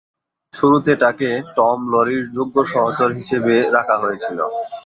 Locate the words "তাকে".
1.03-1.27